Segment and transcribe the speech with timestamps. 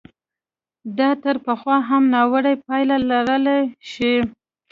[0.97, 4.13] دا تر پخوا هم ناوړه پایلې لرلای شي.